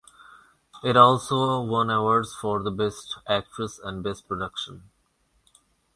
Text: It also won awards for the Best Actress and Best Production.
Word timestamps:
It 0.83 0.97
also 0.97 1.61
won 1.61 1.91
awards 1.91 2.33
for 2.33 2.63
the 2.63 2.71
Best 2.71 3.19
Actress 3.27 3.77
and 3.77 4.01
Best 4.03 4.27
Production. 4.27 4.89